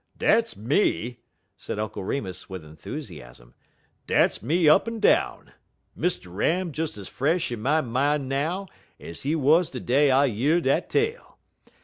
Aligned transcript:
"Dat's 0.17 0.57
me!" 0.57 1.19
said 1.55 1.77
Uncle 1.77 2.03
Remus 2.03 2.49
with 2.49 2.65
enthusiasm; 2.65 3.53
"dat's 4.07 4.41
me 4.41 4.67
up 4.67 4.87
en 4.87 4.99
down. 4.99 5.51
Mr. 5.95 6.33
Ram 6.35 6.71
des 6.71 6.99
ez 6.99 7.07
fresh 7.07 7.51
in 7.51 7.61
my 7.61 7.81
min' 7.81 8.27
now 8.27 8.67
ez 8.99 9.21
he 9.21 9.35
wuz 9.35 9.65
de 9.69 9.79
day 9.79 10.09
I 10.09 10.25
year 10.25 10.59
de 10.59 10.81
tale. 10.81 11.37